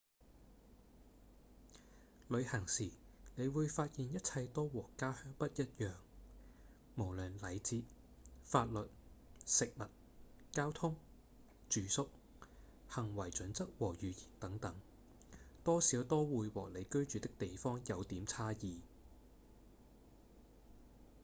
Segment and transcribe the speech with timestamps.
[2.27, 2.89] 旅行時
[3.35, 5.93] 你會發現一切都和「家鄉」不一樣
[6.95, 7.83] 無論禮節、
[8.43, 8.87] 法律、
[9.45, 9.83] 食物、
[10.51, 10.95] 交通、
[11.69, 12.09] 住宿、
[12.87, 14.73] 行為準則和語言等等
[15.63, 18.79] 多少都會和你居住的地方有點差異